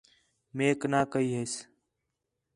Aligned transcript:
میک 0.55 0.81
نہ 0.91 1.01
کَئی 1.11 1.29
ہِس 1.37 1.53